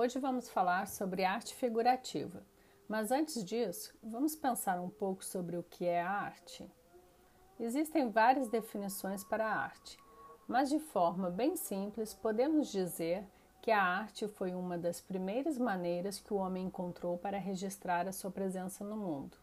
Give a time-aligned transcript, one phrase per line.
[0.00, 2.46] Hoje vamos falar sobre arte figurativa,
[2.88, 6.64] mas antes disso, vamos pensar um pouco sobre o que é arte.
[7.58, 9.98] Existem várias definições para a arte,
[10.46, 13.26] mas de forma bem simples podemos dizer
[13.60, 18.12] que a arte foi uma das primeiras maneiras que o homem encontrou para registrar a
[18.12, 19.36] sua presença no mundo.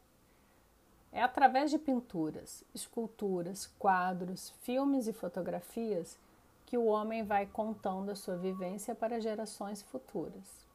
[1.12, 6.18] É através de pinturas, esculturas, quadros, filmes e fotografias
[6.66, 10.66] que o homem vai contando a sua vivência para gerações futuras.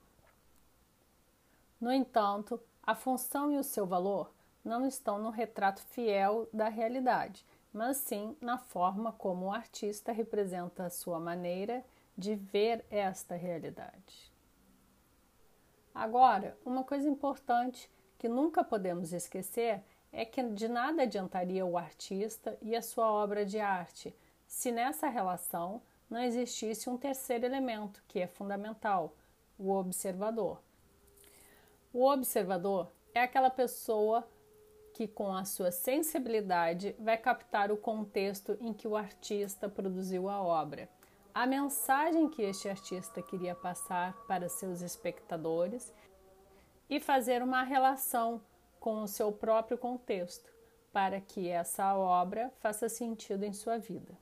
[1.80, 4.30] No entanto, a função e o seu valor
[4.64, 10.84] não estão no retrato fiel da realidade, mas sim na forma como o artista representa
[10.84, 11.84] a sua maneira
[12.16, 14.30] de ver esta realidade.
[15.94, 22.56] Agora, uma coisa importante que nunca podemos esquecer é que de nada adiantaria o artista
[22.60, 24.14] e a sua obra de arte
[24.50, 29.14] se nessa relação não existisse um terceiro elemento que é fundamental,
[29.56, 30.60] o observador.
[31.92, 34.28] O observador é aquela pessoa
[34.92, 40.42] que, com a sua sensibilidade, vai captar o contexto em que o artista produziu a
[40.42, 40.88] obra,
[41.32, 45.94] a mensagem que este artista queria passar para seus espectadores
[46.88, 48.42] e fazer uma relação
[48.80, 50.52] com o seu próprio contexto,
[50.92, 54.18] para que essa obra faça sentido em sua vida.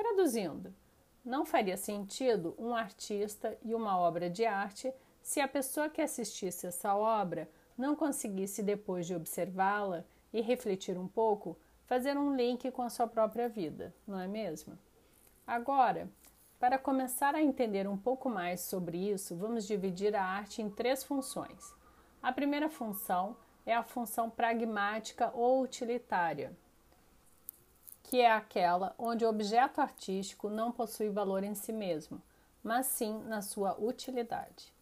[0.00, 0.74] Traduzindo,
[1.22, 6.66] não faria sentido um artista e uma obra de arte se a pessoa que assistisse
[6.66, 12.80] essa obra não conseguisse, depois de observá-la e refletir um pouco, fazer um link com
[12.80, 14.78] a sua própria vida, não é mesmo?
[15.46, 16.10] Agora,
[16.58, 21.04] para começar a entender um pouco mais sobre isso, vamos dividir a arte em três
[21.04, 21.74] funções.
[22.22, 26.56] A primeira função é a função pragmática ou utilitária
[28.10, 32.20] que é aquela onde o objeto artístico não possui valor em si mesmo,
[32.60, 34.74] mas sim na sua utilidade.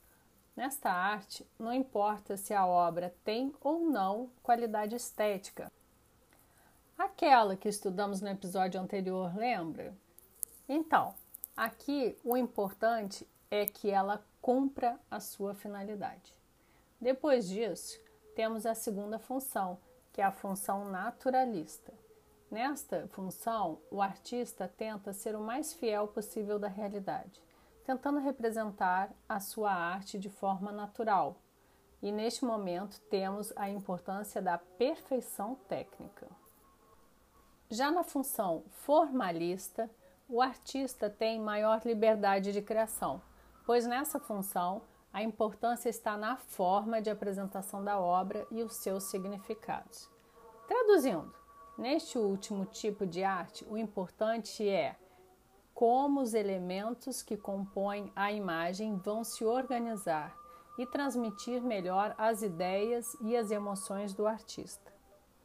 [0.57, 5.71] Nesta arte, não importa se a obra tem ou não qualidade estética.
[6.97, 9.95] Aquela que estudamos no episódio anterior, lembra?
[10.67, 11.15] Então,
[11.55, 16.35] aqui o importante é que ela cumpra a sua finalidade.
[16.99, 18.01] Depois disso,
[18.35, 19.79] temos a segunda função,
[20.15, 21.98] que é a função naturalista.
[22.51, 27.43] Nesta função, o artista tenta ser o mais fiel possível da realidade,
[27.85, 31.37] tentando representar a sua arte de forma natural.
[32.01, 36.27] E neste momento temos a importância da perfeição técnica.
[37.69, 39.91] Já na função formalista,
[40.27, 43.21] o artista tem maior liberdade de criação,
[43.67, 44.81] pois nessa função
[45.13, 50.09] a importância está na forma de apresentação da obra e os seus significados.
[50.67, 51.35] Traduzindo,
[51.79, 54.97] Neste último tipo de arte, o importante é
[55.73, 60.37] como os elementos que compõem a imagem vão se organizar
[60.77, 64.93] e transmitir melhor as ideias e as emoções do artista.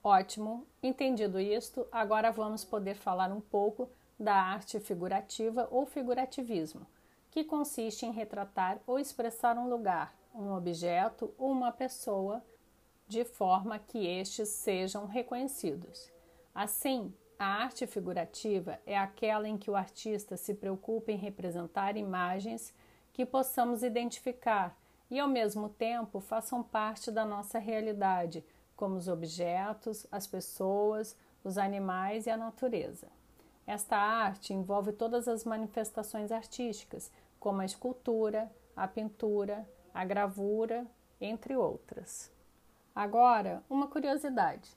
[0.03, 3.87] Ótimo, entendido isto, agora vamos poder falar um pouco
[4.19, 6.87] da arte figurativa ou figurativismo,
[7.29, 12.43] que consiste em retratar ou expressar um lugar, um objeto ou uma pessoa
[13.07, 16.12] de forma que estes sejam reconhecidos.
[16.53, 22.73] Assim, a arte figurativa é aquela em que o artista se preocupa em representar imagens
[23.11, 24.77] que possamos identificar
[25.09, 31.57] e, ao mesmo tempo, façam parte da nossa realidade, como os objetos, as pessoas, os
[31.57, 33.07] animais e a natureza.
[33.65, 40.85] Esta arte envolve todas as manifestações artísticas, como a escultura, a pintura, a gravura,
[41.19, 42.31] entre outras.
[42.95, 44.69] Agora, uma curiosidade.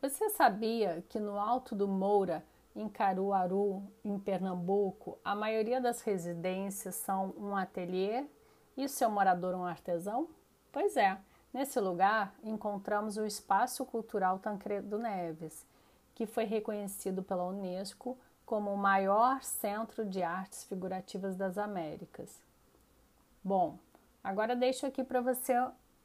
[0.00, 2.44] Você sabia que no Alto do Moura,
[2.74, 8.24] em Caruaru, em Pernambuco, a maioria das residências são um ateliê
[8.76, 10.28] e o seu morador um artesão?
[10.70, 11.18] Pois é,
[11.52, 15.66] nesse lugar encontramos o Espaço Cultural Tancredo Neves,
[16.14, 22.40] que foi reconhecido pela Unesco como o maior centro de artes figurativas das Américas.
[23.42, 23.76] Bom,
[24.22, 25.54] agora deixo aqui para você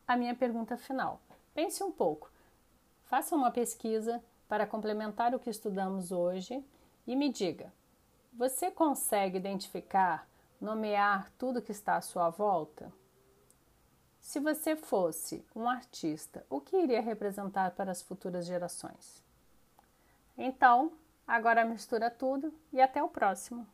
[0.07, 1.21] a minha pergunta final.
[1.53, 2.32] Pense um pouco.
[3.03, 6.63] Faça uma pesquisa para complementar o que estudamos hoje
[7.05, 7.71] e me diga:
[8.31, 10.27] você consegue identificar,
[10.59, 12.91] nomear tudo que está à sua volta?
[14.19, 19.21] Se você fosse um artista, o que iria representar para as futuras gerações?
[20.37, 20.93] Então,
[21.27, 23.67] agora mistura tudo e até o próximo!